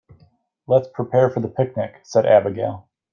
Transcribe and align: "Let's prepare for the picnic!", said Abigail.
"Let's 0.65 0.87
prepare 0.87 1.29
for 1.29 1.41
the 1.41 1.47
picnic!", 1.47 1.97
said 2.01 2.25
Abigail. 2.25 2.87